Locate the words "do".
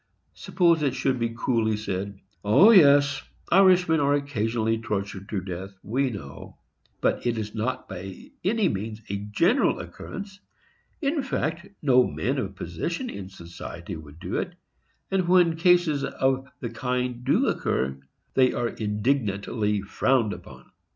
14.19-14.37, 17.23-17.45